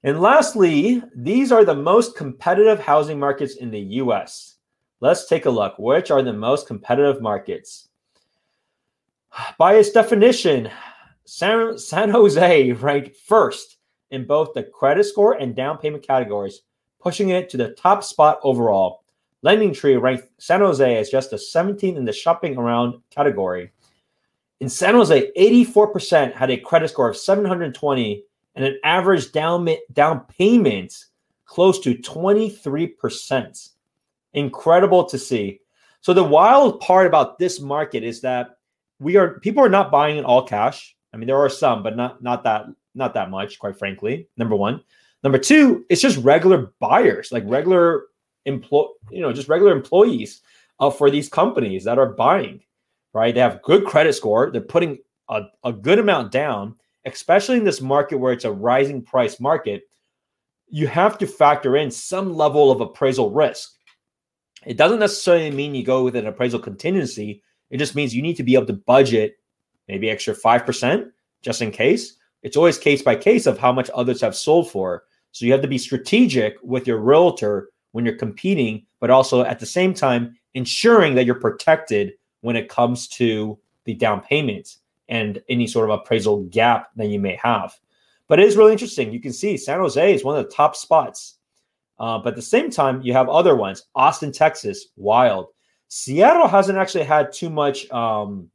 And 0.04 0.20
lastly, 0.20 1.02
these 1.16 1.50
are 1.50 1.64
the 1.64 1.74
most 1.74 2.16
competitive 2.16 2.78
housing 2.78 3.18
markets 3.18 3.56
in 3.56 3.70
the 3.70 3.80
US. 3.80 4.57
Let's 5.00 5.26
take 5.26 5.46
a 5.46 5.50
look. 5.50 5.78
Which 5.78 6.10
are 6.10 6.22
the 6.22 6.32
most 6.32 6.66
competitive 6.66 7.22
markets? 7.22 7.88
By 9.58 9.74
its 9.74 9.90
definition, 9.90 10.70
San, 11.24 11.78
San 11.78 12.10
Jose 12.10 12.72
ranked 12.72 13.16
first 13.16 13.76
in 14.10 14.26
both 14.26 14.54
the 14.54 14.62
credit 14.62 15.04
score 15.04 15.34
and 15.34 15.54
down 15.54 15.78
payment 15.78 16.02
categories, 16.02 16.62
pushing 17.00 17.28
it 17.28 17.48
to 17.50 17.56
the 17.56 17.70
top 17.70 18.02
spot 18.02 18.40
overall. 18.42 19.04
LendingTree 19.44 20.00
ranked 20.00 20.28
San 20.38 20.60
Jose 20.60 20.96
as 20.96 21.10
just 21.10 21.30
the 21.30 21.36
17th 21.36 21.96
in 21.96 22.04
the 22.04 22.12
shopping 22.12 22.56
around 22.56 23.00
category. 23.10 23.70
In 24.60 24.68
San 24.68 24.94
Jose, 24.94 25.30
84% 25.38 26.34
had 26.34 26.50
a 26.50 26.56
credit 26.56 26.88
score 26.88 27.08
of 27.08 27.16
720 27.16 28.24
and 28.56 28.64
an 28.64 28.80
average 28.82 29.30
down, 29.30 29.68
down 29.92 30.24
payment 30.36 31.04
close 31.44 31.78
to 31.80 31.94
23%. 31.94 33.70
Incredible 34.34 35.04
to 35.04 35.18
see. 35.18 35.60
So 36.00 36.12
the 36.12 36.24
wild 36.24 36.80
part 36.80 37.06
about 37.06 37.38
this 37.38 37.60
market 37.60 38.04
is 38.04 38.20
that 38.20 38.58
we 39.00 39.16
are 39.16 39.40
people 39.40 39.62
are 39.62 39.68
not 39.68 39.90
buying 39.90 40.16
in 40.16 40.24
all 40.24 40.46
cash. 40.46 40.96
I 41.12 41.16
mean, 41.16 41.26
there 41.26 41.38
are 41.38 41.48
some, 41.48 41.82
but 41.82 41.96
not 41.96 42.22
not 42.22 42.44
that 42.44 42.66
not 42.94 43.14
that 43.14 43.30
much, 43.30 43.58
quite 43.58 43.78
frankly. 43.78 44.28
Number 44.36 44.56
one. 44.56 44.82
Number 45.24 45.38
two, 45.38 45.84
it's 45.88 46.00
just 46.00 46.18
regular 46.18 46.72
buyers, 46.78 47.32
like 47.32 47.42
regular 47.46 48.04
employ, 48.44 48.86
you 49.10 49.20
know, 49.20 49.32
just 49.32 49.48
regular 49.48 49.72
employees 49.72 50.42
uh, 50.78 50.90
for 50.90 51.10
these 51.10 51.28
companies 51.28 51.84
that 51.84 51.98
are 51.98 52.12
buying, 52.12 52.60
right? 53.14 53.34
They 53.34 53.40
have 53.40 53.62
good 53.62 53.84
credit 53.84 54.14
score. 54.14 54.50
They're 54.50 54.60
putting 54.60 54.98
a, 55.28 55.42
a 55.64 55.72
good 55.72 55.98
amount 55.98 56.30
down, 56.30 56.76
especially 57.04 57.56
in 57.56 57.64
this 57.64 57.80
market 57.80 58.18
where 58.18 58.32
it's 58.32 58.44
a 58.44 58.52
rising 58.52 59.02
price 59.02 59.40
market. 59.40 59.82
You 60.68 60.86
have 60.86 61.18
to 61.18 61.26
factor 61.26 61.76
in 61.76 61.90
some 61.90 62.34
level 62.34 62.70
of 62.70 62.80
appraisal 62.80 63.30
risk. 63.32 63.72
It 64.66 64.76
doesn't 64.76 64.98
necessarily 64.98 65.50
mean 65.50 65.74
you 65.74 65.84
go 65.84 66.04
with 66.04 66.16
an 66.16 66.26
appraisal 66.26 66.60
contingency. 66.60 67.42
It 67.70 67.78
just 67.78 67.94
means 67.94 68.14
you 68.14 68.22
need 68.22 68.36
to 68.36 68.42
be 68.42 68.54
able 68.54 68.66
to 68.66 68.72
budget 68.72 69.38
maybe 69.88 70.10
extra 70.10 70.34
5% 70.34 71.10
just 71.42 71.62
in 71.62 71.70
case. 71.70 72.16
It's 72.42 72.56
always 72.56 72.78
case 72.78 73.02
by 73.02 73.16
case 73.16 73.46
of 73.46 73.58
how 73.58 73.72
much 73.72 73.90
others 73.94 74.20
have 74.20 74.36
sold 74.36 74.70
for. 74.70 75.04
So 75.32 75.46
you 75.46 75.52
have 75.52 75.62
to 75.62 75.68
be 75.68 75.78
strategic 75.78 76.56
with 76.62 76.86
your 76.86 76.98
realtor 76.98 77.70
when 77.92 78.04
you're 78.04 78.16
competing, 78.16 78.86
but 79.00 79.10
also 79.10 79.42
at 79.42 79.58
the 79.58 79.66
same 79.66 79.94
time 79.94 80.36
ensuring 80.54 81.14
that 81.14 81.24
you're 81.24 81.34
protected 81.34 82.12
when 82.40 82.56
it 82.56 82.68
comes 82.68 83.08
to 83.08 83.58
the 83.84 83.94
down 83.94 84.20
payments 84.20 84.78
and 85.08 85.42
any 85.48 85.66
sort 85.66 85.88
of 85.88 85.98
appraisal 85.98 86.42
gap 86.44 86.90
that 86.96 87.06
you 87.08 87.18
may 87.18 87.36
have. 87.42 87.74
But 88.28 88.38
it 88.38 88.46
is 88.46 88.56
really 88.56 88.72
interesting. 88.72 89.12
You 89.12 89.20
can 89.20 89.32
see 89.32 89.56
San 89.56 89.80
Jose 89.80 90.14
is 90.14 90.24
one 90.24 90.38
of 90.38 90.44
the 90.44 90.54
top 90.54 90.76
spots. 90.76 91.37
Uh, 91.98 92.18
but 92.18 92.30
at 92.30 92.36
the 92.36 92.42
same 92.42 92.70
time, 92.70 93.02
you 93.02 93.12
have 93.12 93.28
other 93.28 93.56
ones. 93.56 93.84
Austin, 93.94 94.32
Texas, 94.32 94.88
wild. 94.96 95.48
Seattle 95.88 96.48
hasn't 96.48 96.78
actually 96.78 97.04
had 97.04 97.32
too 97.32 97.50
much 97.50 97.90
um, 97.90 98.50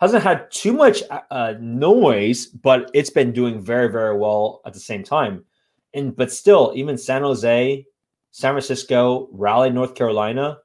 hasn't 0.00 0.22
had 0.22 0.50
too 0.50 0.72
much 0.72 1.02
uh, 1.30 1.54
noise, 1.60 2.46
but 2.46 2.90
it's 2.94 3.10
been 3.10 3.32
doing 3.32 3.60
very, 3.60 3.88
very 3.88 4.16
well 4.16 4.62
at 4.64 4.72
the 4.72 4.80
same 4.80 5.02
time. 5.02 5.44
And 5.92 6.16
but 6.16 6.32
still, 6.32 6.72
even 6.74 6.96
San 6.96 7.22
Jose, 7.22 7.84
San 8.30 8.52
Francisco, 8.52 9.28
Raleigh, 9.32 9.70
North 9.70 9.94
Carolina, 9.94 10.58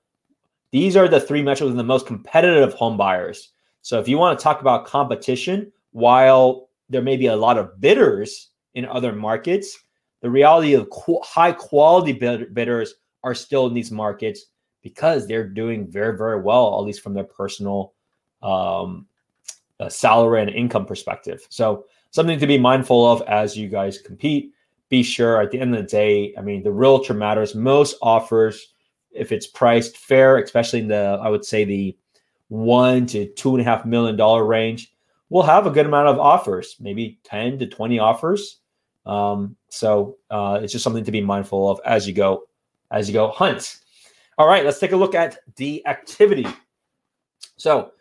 these 0.72 0.96
are 0.96 1.08
the 1.08 1.20
three 1.20 1.42
metros 1.42 1.68
with 1.68 1.78
the 1.78 1.84
most 1.84 2.08
competitive 2.08 2.74
home 2.74 2.96
buyers. 2.96 3.52
So 3.82 4.00
if 4.00 4.08
you 4.08 4.18
want 4.18 4.38
to 4.38 4.44
talk 4.44 4.62
about 4.62 4.86
competition, 4.86 5.72
while 5.92 6.70
there 6.90 7.02
may 7.02 7.18
be 7.18 7.28
a 7.28 7.36
lot 7.36 7.58
of 7.58 7.80
bidders 7.82 8.52
in 8.74 8.86
other 8.86 9.12
markets, 9.14 9.78
the 10.26 10.32
reality 10.32 10.74
of 10.74 10.90
qu- 10.90 11.22
high 11.22 11.52
quality 11.52 12.12
bid- 12.12 12.52
bidders 12.52 12.96
are 13.24 13.36
still 13.36 13.68
in 13.68 13.76
these 13.76 13.92
markets 13.92 14.46
because 14.82 15.28
they're 15.28 15.48
doing 15.48 15.86
very, 15.86 16.18
very 16.18 16.42
well, 16.42 16.80
at 16.80 16.84
least 16.84 17.04
from 17.04 17.14
their 17.14 17.26
personal 17.26 17.94
um, 18.42 19.06
uh, 19.80 19.88
salary 19.88 20.42
and 20.42 20.50
income 20.50 20.84
perspective. 20.84 21.46
So 21.50 21.86
something 22.10 22.40
to 22.40 22.48
be 22.48 22.58
mindful 22.58 23.06
of 23.06 23.22
as 23.28 23.56
you 23.56 23.70
guys 23.70 24.00
compete. 24.00 24.52
Be 24.90 25.04
sure 25.04 25.40
at 25.40 25.52
the 25.52 25.60
end 25.60 25.76
of 25.76 25.84
the 25.84 25.88
day, 25.88 26.34
I 26.40 26.42
mean, 26.42 26.64
the 26.64 26.72
realtor 26.72 27.14
matters. 27.14 27.54
Most 27.54 27.96
offers, 28.02 28.74
if 29.12 29.32
it's 29.32 29.46
priced 29.46 29.96
fair, 29.96 30.40
especially 30.40 30.80
in 30.80 30.88
the, 30.88 31.20
I 31.22 31.30
would 31.30 31.46
say 31.46 31.66
the 31.66 31.96
one 32.48 33.06
to 33.06 33.28
two 33.34 33.52
and 33.52 33.62
a 33.62 33.64
half 33.64 33.86
million 33.86 34.16
dollar 34.16 34.44
range, 34.44 34.92
will 35.30 35.44
have 35.44 35.68
a 35.68 35.72
good 35.72 35.86
amount 35.86 36.08
of 36.08 36.18
offers, 36.18 36.78
maybe 36.80 37.20
10 37.26 37.60
to 37.60 37.68
20 37.68 38.00
offers. 38.00 38.62
Um, 39.06 39.56
so 39.70 40.18
uh, 40.30 40.60
it's 40.62 40.72
just 40.72 40.84
something 40.84 41.04
to 41.04 41.12
be 41.12 41.22
mindful 41.22 41.70
of 41.70 41.80
as 41.86 42.08
you 42.08 42.14
go, 42.14 42.48
as 42.92 43.08
you 43.08 43.14
go 43.14 43.30
hunt. 43.30 43.80
All 44.38 44.48
right, 44.48 44.66
let's 44.66 44.80
take 44.80 44.92
a 44.92 44.98
look 44.98 45.16
at 45.16 45.38
the 45.56 45.86
activity. 45.88 46.48
So 47.58 47.92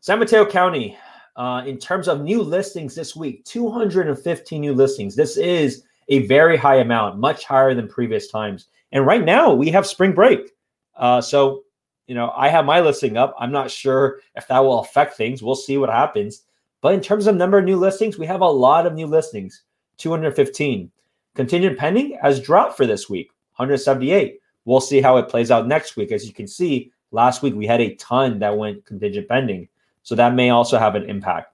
San 0.00 0.18
Mateo 0.18 0.44
County, 0.44 0.98
uh, 1.36 1.62
in 1.66 1.78
terms 1.78 2.08
of 2.08 2.22
new 2.22 2.42
listings 2.42 2.94
this 2.94 3.14
week, 3.16 3.44
215 3.44 4.60
new 4.60 4.72
listings. 4.72 5.16
This 5.16 5.36
is 5.36 5.84
a 6.08 6.26
very 6.26 6.56
high 6.56 6.76
amount, 6.76 7.18
much 7.18 7.44
higher 7.44 7.74
than 7.74 7.88
previous 7.88 8.28
times. 8.28 8.68
And 8.92 9.06
right 9.06 9.24
now 9.24 9.52
we 9.52 9.70
have 9.70 9.86
spring 9.86 10.12
break. 10.12 10.52
Uh, 10.96 11.20
so, 11.20 11.64
you 12.06 12.14
know, 12.14 12.32
I 12.36 12.48
have 12.48 12.64
my 12.64 12.80
listing 12.80 13.16
up. 13.16 13.34
I'm 13.38 13.50
not 13.50 13.70
sure 13.70 14.20
if 14.36 14.46
that 14.48 14.60
will 14.60 14.80
affect 14.80 15.16
things. 15.16 15.42
We'll 15.42 15.54
see 15.54 15.78
what 15.78 15.90
happens. 15.90 16.42
But 16.80 16.94
in 16.94 17.00
terms 17.00 17.26
of 17.26 17.34
number 17.34 17.58
of 17.58 17.64
new 17.64 17.76
listings, 17.76 18.18
we 18.18 18.26
have 18.26 18.42
a 18.42 18.48
lot 18.48 18.86
of 18.86 18.94
new 18.94 19.06
listings 19.06 19.62
215. 19.98 20.90
Contingent 21.34 21.78
pending 21.78 22.18
has 22.22 22.40
dropped 22.40 22.76
for 22.76 22.86
this 22.86 23.08
week 23.08 23.28
178. 23.56 24.40
We'll 24.64 24.80
see 24.80 25.00
how 25.00 25.16
it 25.16 25.28
plays 25.28 25.50
out 25.50 25.66
next 25.66 25.96
week. 25.96 26.12
As 26.12 26.26
you 26.26 26.32
can 26.32 26.46
see, 26.46 26.92
last 27.10 27.42
week 27.42 27.54
we 27.54 27.66
had 27.66 27.80
a 27.80 27.94
ton 27.96 28.38
that 28.38 28.56
went 28.56 28.84
contingent 28.86 29.28
pending. 29.28 29.68
So 30.02 30.14
that 30.14 30.34
may 30.34 30.50
also 30.50 30.78
have 30.78 30.94
an 30.94 31.08
impact. 31.08 31.52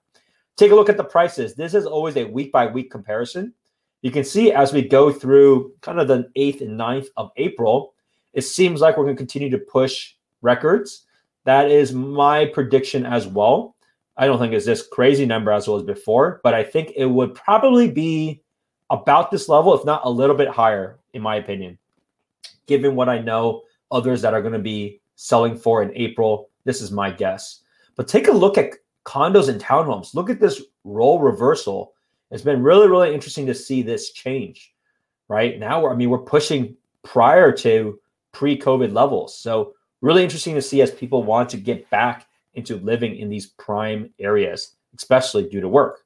Take 0.57 0.71
a 0.71 0.75
look 0.75 0.89
at 0.89 0.97
the 0.97 1.03
prices. 1.03 1.55
This 1.55 1.73
is 1.73 1.85
always 1.85 2.17
a 2.17 2.25
week 2.25 2.51
by 2.51 2.67
week 2.67 2.91
comparison. 2.91 3.53
You 4.01 4.11
can 4.11 4.23
see 4.23 4.51
as 4.51 4.73
we 4.73 4.87
go 4.87 5.11
through 5.11 5.73
kind 5.81 5.99
of 5.99 6.07
the 6.07 6.29
8th 6.35 6.61
and 6.61 6.79
9th 6.79 7.07
of 7.17 7.31
April, 7.37 7.93
it 8.33 8.41
seems 8.41 8.81
like 8.81 8.97
we're 8.97 9.05
going 9.05 9.15
to 9.15 9.19
continue 9.19 9.49
to 9.49 9.57
push 9.57 10.13
records. 10.41 11.05
That 11.45 11.69
is 11.69 11.93
my 11.93 12.45
prediction 12.45 13.05
as 13.05 13.27
well. 13.27 13.75
I 14.21 14.27
don't 14.27 14.37
think 14.37 14.53
it's 14.53 14.67
this 14.67 14.85
crazy 14.85 15.25
number 15.25 15.51
as 15.51 15.67
well 15.67 15.77
as 15.77 15.83
before, 15.83 16.41
but 16.43 16.53
I 16.53 16.63
think 16.63 16.93
it 16.95 17.07
would 17.07 17.33
probably 17.33 17.89
be 17.89 18.43
about 18.91 19.31
this 19.31 19.49
level, 19.49 19.73
if 19.73 19.83
not 19.83 20.01
a 20.03 20.11
little 20.11 20.35
bit 20.35 20.47
higher, 20.47 20.99
in 21.13 21.23
my 21.23 21.37
opinion, 21.37 21.79
given 22.67 22.95
what 22.95 23.09
I 23.09 23.17
know 23.17 23.63
others 23.89 24.21
that 24.21 24.35
are 24.35 24.41
going 24.41 24.53
to 24.53 24.59
be 24.59 25.01
selling 25.15 25.57
for 25.57 25.81
in 25.81 25.91
April. 25.95 26.51
This 26.65 26.83
is 26.83 26.91
my 26.91 27.09
guess. 27.09 27.61
But 27.95 28.07
take 28.07 28.27
a 28.27 28.31
look 28.31 28.59
at 28.59 28.75
condos 29.05 29.49
and 29.49 29.59
townhomes. 29.59 30.13
Look 30.13 30.29
at 30.29 30.39
this 30.39 30.61
role 30.83 31.19
reversal. 31.19 31.93
It's 32.29 32.43
been 32.43 32.61
really, 32.61 32.87
really 32.87 33.15
interesting 33.15 33.47
to 33.47 33.55
see 33.55 33.81
this 33.81 34.11
change. 34.11 34.71
Right 35.29 35.57
now, 35.57 35.87
I 35.87 35.95
mean, 35.95 36.11
we're 36.11 36.19
pushing 36.19 36.77
prior 37.01 37.51
to 37.53 37.99
pre-COVID 38.33 38.93
levels. 38.93 39.35
So 39.35 39.73
really 40.01 40.21
interesting 40.21 40.53
to 40.53 40.61
see 40.61 40.83
as 40.83 40.91
people 40.91 41.23
want 41.23 41.49
to 41.49 41.57
get 41.57 41.89
back 41.89 42.27
into 42.55 42.77
living 42.77 43.15
in 43.17 43.29
these 43.29 43.47
prime 43.47 44.09
areas, 44.19 44.75
especially 44.97 45.47
due 45.49 45.61
to 45.61 45.67
work. 45.67 46.05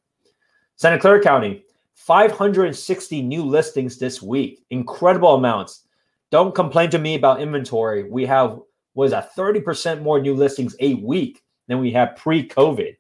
Santa 0.76 1.00
Clara 1.00 1.22
County, 1.22 1.64
560 1.96 3.22
new 3.22 3.44
listings 3.44 3.98
this 3.98 4.22
week. 4.22 4.64
Incredible 4.70 5.36
amounts. 5.36 5.84
Don't 6.30 6.54
complain 6.54 6.90
to 6.92 7.00
me 7.00 7.16
about 7.16 7.42
inventory. 7.42 8.10
We 8.10 8.26
have 8.26 8.60
was 8.94 9.12
a 9.12 9.30
30% 9.38 10.02
more 10.02 10.22
new 10.22 10.34
listings 10.34 10.76
a 10.80 10.96
week 10.96 11.44
than 11.68 11.80
we 11.80 11.92
had 11.92 12.16
pre-COVID. 12.16 12.96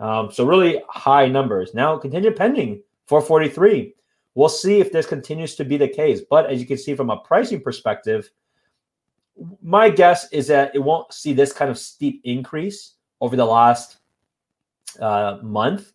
Um, 0.00 0.30
so 0.32 0.44
really 0.44 0.82
high 0.88 1.28
numbers. 1.28 1.74
Now 1.74 1.96
contingent 1.96 2.36
pending 2.36 2.82
443. 3.06 3.94
We'll 4.34 4.48
see 4.48 4.80
if 4.80 4.92
this 4.92 5.06
continues 5.06 5.54
to 5.56 5.64
be 5.64 5.76
the 5.76 5.88
case. 5.88 6.20
But 6.28 6.46
as 6.46 6.60
you 6.60 6.66
can 6.66 6.78
see 6.78 6.94
from 6.94 7.10
a 7.10 7.18
pricing 7.18 7.60
perspective, 7.60 8.30
my 9.62 9.88
guess 9.88 10.30
is 10.32 10.46
that 10.48 10.74
it 10.74 10.80
won't 10.80 11.12
see 11.12 11.32
this 11.32 11.52
kind 11.52 11.70
of 11.70 11.78
steep 11.78 12.20
increase 12.24 12.94
over 13.20 13.36
the 13.36 13.44
last 13.44 13.98
uh, 15.00 15.38
month 15.42 15.92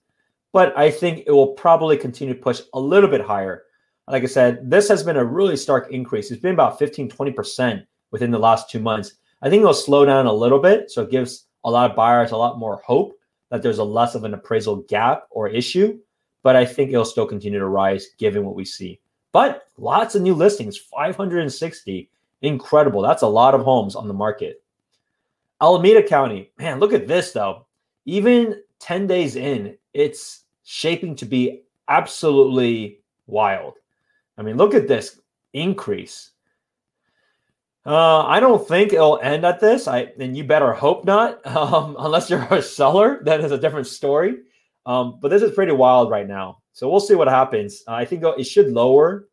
but 0.54 0.78
I 0.78 0.90
think 0.92 1.24
it 1.26 1.32
will 1.32 1.48
probably 1.48 1.98
continue 1.98 2.34
to 2.34 2.40
push 2.40 2.62
a 2.74 2.80
little 2.80 3.10
bit 3.10 3.22
higher. 3.22 3.64
Like 4.08 4.24
I 4.24 4.28
said, 4.28 4.70
this 4.70 4.88
has 4.88 5.04
been 5.04 5.18
a 5.18 5.26
really 5.26 5.58
stark 5.58 5.92
increase. 5.92 6.30
It's 6.30 6.42
been 6.42 6.54
about 6.54 6.80
15, 6.80 7.10
20% 7.10 7.84
within 8.12 8.32
the 8.32 8.40
last 8.40 8.70
two 8.70 8.80
months. 8.80 9.16
I 9.42 9.50
think 9.50 9.62
it'll 9.62 9.74
slow 9.74 10.06
down 10.06 10.28
a 10.28 10.34
little 10.34 10.60
bit. 10.60 10.92
So 10.92 11.02
it 11.02 11.12
gives 11.12 11.48
a 11.64 11.72
lot 11.72 11.90
of 11.90 11.98
buyers 11.98 12.32
a 12.32 12.38
lot 12.38 12.60
more 12.60 12.82
hope 12.86 13.14
that 13.50 13.64
there's 13.64 13.80
a 13.80 13.84
less 13.84 14.14
of 14.14 14.24
an 14.24 14.36
appraisal 14.36 14.78
gap 14.88 15.24
or 15.32 15.50
issue. 15.50 15.98
But 16.44 16.56
I 16.56 16.66
think 16.66 16.92
it'll 16.92 17.04
still 17.04 17.26
continue 17.26 17.60
to 17.60 17.68
rise 17.68 18.10
given 18.20 18.46
what 18.46 18.56
we 18.56 18.66
see. 18.66 19.00
But 19.32 19.64
lots 19.78 20.14
of 20.14 20.22
new 20.22 20.36
listings, 20.36 20.78
560. 20.78 22.10
Incredible. 22.44 23.02
That's 23.02 23.24
a 23.24 23.28
lot 23.28 23.56
of 23.56 23.62
homes 23.62 23.96
on 23.96 24.08
the 24.08 24.14
market. 24.14 24.62
Alameda 25.62 26.04
County, 26.04 26.52
man, 26.60 26.80
look 26.80 26.94
at 26.94 27.08
this 27.08 27.32
though. 27.32 27.66
Even 28.06 28.62
10 28.80 29.08
days 29.08 29.38
in, 29.38 29.78
it's 29.94 30.44
shaping 30.64 31.16
to 31.16 31.26
be 31.26 31.64
absolutely 31.88 33.00
wild. 33.28 33.76
I 34.38 34.42
mean, 34.42 34.58
look 34.58 34.74
at 34.74 34.88
this 34.88 35.20
increase. 35.54 36.32
Uh, 37.86 38.26
I 38.26 38.40
don't 38.40 38.66
think 38.66 38.94
it'll 38.94 39.20
end 39.20 39.46
at 39.46 39.60
this. 39.60 39.88
I 39.88 40.12
and 40.20 40.36
you 40.36 40.44
better 40.44 40.74
hope 40.74 41.06
not, 41.06 41.46
um, 41.56 41.96
unless 42.00 42.30
you're 42.30 42.46
a 42.52 42.62
seller. 42.62 43.22
That 43.24 43.42
is 43.42 43.52
a 43.52 43.58
different 43.58 43.88
story. 43.88 44.38
Um, 44.86 45.20
but 45.22 45.30
this 45.30 45.42
is 45.42 45.52
pretty 45.52 45.72
wild 45.72 46.10
right 46.10 46.28
now. 46.28 46.60
So 46.74 46.90
we'll 46.90 47.00
see 47.00 47.16
what 47.16 47.28
happens. 47.28 47.84
Uh, 47.88 47.94
I 47.94 48.06
think 48.06 48.24
it 48.26 48.44
should 48.44 48.70
lower. 48.72 49.30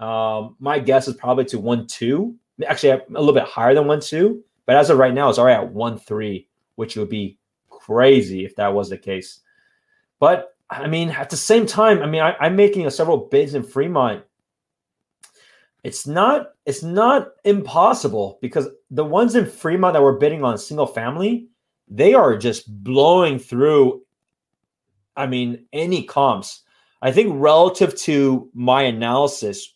Um, 0.00 0.56
my 0.58 0.78
guess 0.78 1.06
is 1.08 1.14
probably 1.14 1.44
to 1.46 1.58
one 1.58 1.86
two. 1.86 2.36
Actually, 2.66 2.90
a 2.90 3.02
little 3.08 3.32
bit 3.32 3.44
higher 3.44 3.74
than 3.74 3.86
one 3.86 4.00
two. 4.00 4.42
But 4.66 4.76
as 4.76 4.90
of 4.90 4.98
right 4.98 5.14
now, 5.14 5.28
it's 5.28 5.38
already 5.38 5.62
at 5.62 5.72
one 5.72 5.98
three, 5.98 6.48
which 6.76 6.96
would 6.96 7.08
be 7.08 7.38
crazy 7.68 8.44
if 8.44 8.56
that 8.56 8.72
was 8.72 8.90
the 8.90 8.98
case. 8.98 9.40
But 10.18 10.54
I 10.70 10.86
mean, 10.86 11.10
at 11.10 11.30
the 11.30 11.36
same 11.36 11.66
time, 11.66 12.02
I 12.02 12.06
mean, 12.06 12.22
I, 12.22 12.46
am 12.46 12.54
making 12.54 12.86
a 12.86 12.90
several 12.90 13.16
bids 13.16 13.54
in 13.54 13.62
Fremont. 13.62 14.22
It's 15.82 16.06
not 16.06 16.50
it's 16.66 16.82
not 16.82 17.28
impossible 17.44 18.38
because 18.40 18.68
the 18.90 19.04
ones 19.04 19.34
in 19.34 19.46
Fremont 19.46 19.94
that 19.94 20.02
we're 20.02 20.18
bidding 20.18 20.44
on 20.44 20.58
single 20.58 20.86
family, 20.86 21.48
they 21.88 22.14
are 22.14 22.36
just 22.36 22.84
blowing 22.84 23.38
through. 23.38 24.02
I 25.16 25.26
mean, 25.26 25.66
any 25.72 26.04
comps. 26.04 26.62
I 27.02 27.10
think 27.10 27.32
relative 27.34 27.96
to 28.00 28.48
my 28.54 28.82
analysis, 28.82 29.74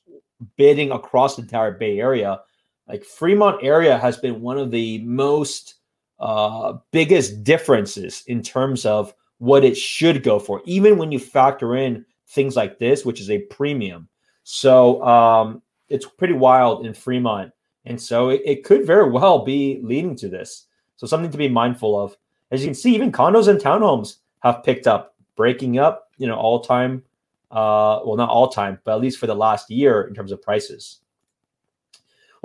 bidding 0.57 0.93
across 0.93 1.37
the 1.37 1.43
entire 1.43 1.73
Bay 1.73 1.99
Area, 1.99 2.41
like 2.89 3.05
Fremont 3.05 3.63
area 3.63 3.99
has 3.99 4.17
been 4.17 4.41
one 4.41 4.59
of 4.59 4.71
the 4.71 4.99
most 5.05 5.77
uh, 6.21 6.75
biggest 6.91 7.45
differences 7.45 8.23
in 8.27 8.43
terms 8.43 8.85
of 8.85 9.15
what 9.39 9.65
it 9.65 9.77
should 9.77 10.23
go 10.23 10.39
for, 10.39 10.63
even 10.65 10.97
when 10.97 11.13
you 11.13 11.19
factor 11.19 11.77
in 11.77 12.05
things 12.29 12.57
like 12.57 12.79
this, 12.79 13.05
which 13.05 13.21
is 13.21 13.31
a 13.31 13.39
premium. 13.39 14.09
So 14.45 15.03
um, 15.05 15.63
it's 15.89 16.07
pretty 16.07 16.35
wild 16.35 16.87
in 16.87 16.95
Fremont. 16.95 17.53
And 17.87 18.01
so 18.01 18.31
it, 18.31 18.43
it, 18.45 18.65
could 18.65 18.87
very 18.87 19.11
well 19.11 19.45
be 19.45 19.81
leading 19.83 20.17
to 20.17 20.29
this. 20.29 20.67
So 20.97 21.07
something 21.07 21.31
to 21.31 21.39
be 21.39 21.49
mindful 21.49 22.01
of. 22.01 22.17
As 22.51 22.63
you 22.63 22.69
can 22.69 22.75
see, 22.75 22.95
even 22.95 23.13
condos 23.13 23.49
and 23.49 23.61
townhomes 23.61 24.17
have 24.43 24.63
picked 24.63 24.87
up, 24.87 25.15
breaking 25.37 25.79
up, 25.79 26.09
you 26.17 26.27
know, 26.27 26.37
all 26.37 26.61
time. 26.61 27.03
Uh, 27.51 28.01
well, 28.05 28.17
not 28.17 28.31
all 28.31 28.49
time, 28.49 28.79
but 28.85 28.95
at 28.95 29.01
least 29.01 29.19
for 29.19 29.27
the 29.27 29.35
last 29.35 29.71
year 29.71 30.03
in 30.03 30.15
terms 30.15 30.33
of 30.33 30.43
prices. 30.43 31.01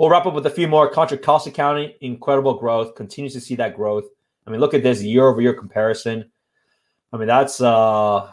We'll 0.00 0.08
wrap 0.08 0.24
up 0.24 0.32
with 0.32 0.46
a 0.46 0.50
few 0.50 0.66
more. 0.66 0.88
Contra 0.88 1.18
Costa 1.18 1.50
County, 1.50 1.94
incredible 2.00 2.54
growth, 2.54 2.94
continues 2.94 3.34
to 3.34 3.40
see 3.40 3.54
that 3.56 3.76
growth. 3.76 4.06
I 4.46 4.50
mean, 4.50 4.58
look 4.58 4.72
at 4.72 4.82
this 4.82 5.02
year 5.02 5.26
over 5.26 5.42
year 5.42 5.52
comparison. 5.52 6.30
I 7.12 7.18
mean, 7.18 7.28
that's 7.28 7.60
uh 7.60 8.32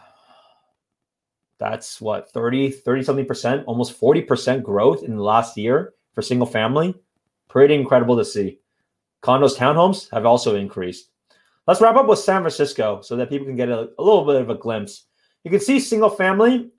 that's 1.58 2.00
what 2.00 2.30
30 2.30 2.70
30 2.70 3.02
something 3.02 3.26
percent, 3.26 3.66
almost 3.66 4.00
40% 4.00 4.62
growth 4.62 5.02
in 5.02 5.14
the 5.14 5.22
last 5.22 5.58
year 5.58 5.92
for 6.14 6.22
single 6.22 6.46
family. 6.46 6.94
Pretty 7.48 7.74
incredible 7.74 8.16
to 8.16 8.24
see. 8.24 8.60
Condos, 9.22 9.54
townhomes 9.54 10.10
have 10.10 10.24
also 10.24 10.56
increased. 10.56 11.10
Let's 11.66 11.82
wrap 11.82 11.96
up 11.96 12.06
with 12.06 12.18
San 12.18 12.40
Francisco 12.40 13.02
so 13.02 13.14
that 13.16 13.28
people 13.28 13.46
can 13.46 13.56
get 13.56 13.68
a, 13.68 13.90
a 13.98 14.02
little 14.02 14.24
bit 14.24 14.40
of 14.40 14.48
a 14.48 14.54
glimpse. 14.54 15.04
You 15.44 15.50
can 15.50 15.60
see 15.60 15.80
single 15.80 16.08
family 16.08 16.70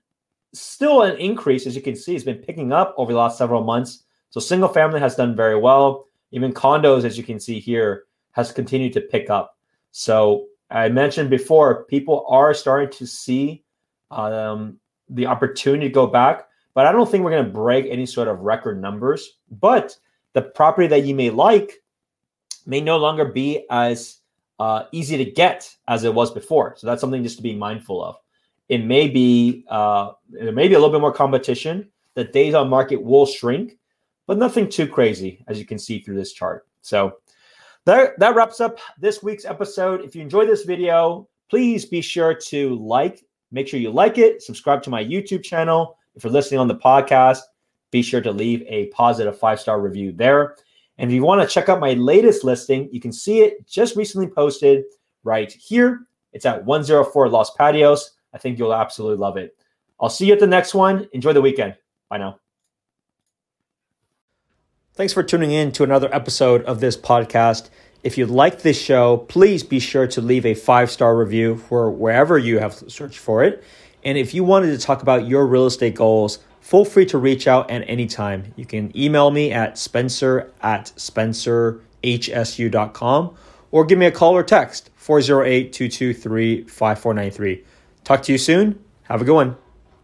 still 0.52 1.02
an 1.02 1.16
increase, 1.18 1.68
as 1.68 1.76
you 1.76 1.82
can 1.82 1.94
see, 1.94 2.14
has 2.14 2.24
been 2.24 2.38
picking 2.38 2.72
up 2.72 2.92
over 2.98 3.12
the 3.12 3.18
last 3.20 3.38
several 3.38 3.62
months. 3.62 4.02
So 4.30 4.40
single 4.40 4.68
family 4.68 5.00
has 5.00 5.16
done 5.16 5.36
very 5.36 5.58
well. 5.58 6.06
Even 6.32 6.52
condos, 6.52 7.04
as 7.04 7.18
you 7.18 7.24
can 7.24 7.40
see 7.40 7.58
here, 7.58 8.04
has 8.32 8.52
continued 8.52 8.92
to 8.94 9.00
pick 9.00 9.28
up. 9.28 9.58
So 9.90 10.46
I 10.70 10.88
mentioned 10.88 11.30
before, 11.30 11.84
people 11.84 12.24
are 12.28 12.54
starting 12.54 12.90
to 12.98 13.06
see 13.06 13.64
um, 14.10 14.78
the 15.08 15.26
opportunity 15.26 15.88
to 15.88 15.92
go 15.92 16.06
back, 16.06 16.46
but 16.74 16.86
I 16.86 16.92
don't 16.92 17.10
think 17.10 17.24
we're 17.24 17.32
going 17.32 17.44
to 17.44 17.50
break 17.50 17.86
any 17.86 18.06
sort 18.06 18.28
of 18.28 18.40
record 18.40 18.80
numbers. 18.80 19.38
But 19.60 19.96
the 20.32 20.42
property 20.42 20.86
that 20.88 21.04
you 21.04 21.14
may 21.14 21.30
like 21.30 21.82
may 22.66 22.80
no 22.80 22.98
longer 22.98 23.24
be 23.24 23.66
as 23.70 24.18
uh, 24.60 24.84
easy 24.92 25.16
to 25.16 25.24
get 25.24 25.74
as 25.88 26.04
it 26.04 26.14
was 26.14 26.30
before. 26.30 26.74
So 26.76 26.86
that's 26.86 27.00
something 27.00 27.22
just 27.22 27.38
to 27.38 27.42
be 27.42 27.56
mindful 27.56 28.04
of. 28.04 28.16
It 28.68 28.84
may 28.84 29.08
be 29.08 29.64
uh, 29.68 30.12
there 30.28 30.52
may 30.52 30.68
be 30.68 30.74
a 30.74 30.78
little 30.78 30.92
bit 30.92 31.00
more 31.00 31.12
competition. 31.12 31.88
The 32.14 32.24
days 32.24 32.54
on 32.54 32.68
market 32.68 33.02
will 33.02 33.26
shrink, 33.26 33.78
but 34.30 34.38
nothing 34.38 34.68
too 34.68 34.86
crazy, 34.86 35.42
as 35.48 35.58
you 35.58 35.64
can 35.64 35.76
see 35.76 35.98
through 35.98 36.14
this 36.14 36.32
chart. 36.32 36.64
So 36.82 37.14
that, 37.84 38.16
that 38.20 38.36
wraps 38.36 38.60
up 38.60 38.78
this 38.96 39.24
week's 39.24 39.44
episode. 39.44 40.02
If 40.02 40.14
you 40.14 40.22
enjoyed 40.22 40.48
this 40.48 40.62
video, 40.62 41.28
please 41.48 41.84
be 41.84 42.00
sure 42.00 42.32
to 42.32 42.76
like, 42.76 43.24
make 43.50 43.66
sure 43.66 43.80
you 43.80 43.90
like 43.90 44.18
it, 44.18 44.40
subscribe 44.40 44.84
to 44.84 44.90
my 44.90 45.04
YouTube 45.04 45.42
channel. 45.42 45.98
If 46.14 46.22
you're 46.22 46.32
listening 46.32 46.60
on 46.60 46.68
the 46.68 46.76
podcast, 46.76 47.40
be 47.90 48.02
sure 48.02 48.20
to 48.20 48.30
leave 48.30 48.62
a 48.68 48.86
positive 48.90 49.36
five 49.36 49.58
star 49.58 49.80
review 49.80 50.12
there. 50.12 50.54
And 50.98 51.10
if 51.10 51.14
you 51.16 51.24
want 51.24 51.42
to 51.42 51.52
check 51.52 51.68
out 51.68 51.80
my 51.80 51.94
latest 51.94 52.44
listing, 52.44 52.88
you 52.92 53.00
can 53.00 53.12
see 53.12 53.40
it 53.40 53.66
just 53.66 53.96
recently 53.96 54.28
posted 54.28 54.84
right 55.24 55.50
here. 55.50 56.06
It's 56.32 56.46
at 56.46 56.64
104 56.64 57.28
Los 57.28 57.50
Patios. 57.56 58.12
I 58.32 58.38
think 58.38 58.60
you'll 58.60 58.74
absolutely 58.74 59.18
love 59.18 59.36
it. 59.36 59.56
I'll 59.98 60.08
see 60.08 60.26
you 60.26 60.34
at 60.34 60.38
the 60.38 60.46
next 60.46 60.72
one. 60.72 61.08
Enjoy 61.14 61.32
the 61.32 61.42
weekend. 61.42 61.74
Bye 62.08 62.18
now. 62.18 62.39
Thanks 64.94 65.12
for 65.12 65.22
tuning 65.22 65.52
in 65.52 65.70
to 65.72 65.84
another 65.84 66.08
episode 66.12 66.64
of 66.64 66.80
this 66.80 66.96
podcast. 66.96 67.68
If 68.02 68.16
you 68.18 68.26
like 68.26 68.62
this 68.62 68.76
show, 68.80 69.18
please 69.18 69.62
be 69.62 69.78
sure 69.78 70.08
to 70.08 70.20
leave 70.20 70.44
a 70.44 70.54
five 70.54 70.90
star 70.90 71.16
review 71.16 71.58
for 71.58 71.88
wherever 71.90 72.36
you 72.36 72.58
have 72.58 72.74
searched 72.74 73.20
for 73.20 73.44
it. 73.44 73.62
And 74.04 74.18
if 74.18 74.34
you 74.34 74.42
wanted 74.42 74.72
to 74.72 74.78
talk 74.78 75.00
about 75.02 75.28
your 75.28 75.46
real 75.46 75.66
estate 75.66 75.94
goals, 75.94 76.40
feel 76.60 76.84
free 76.84 77.06
to 77.06 77.18
reach 77.18 77.46
out 77.46 77.70
at 77.70 77.84
any 77.86 78.08
time. 78.08 78.52
You 78.56 78.66
can 78.66 78.90
email 78.98 79.30
me 79.30 79.52
at 79.52 79.78
spencer 79.78 80.50
at 80.60 80.86
spencerhsu.com 80.96 83.34
or 83.70 83.84
give 83.84 83.98
me 83.98 84.06
a 84.06 84.10
call 84.10 84.36
or 84.36 84.42
text 84.42 84.90
408 84.96 85.72
223 85.72 86.64
5493. 86.64 87.64
Talk 88.02 88.24
to 88.24 88.32
you 88.32 88.38
soon. 88.38 88.82
Have 89.04 89.22
a 89.22 89.24
good 89.24 89.34
one. 89.34 89.56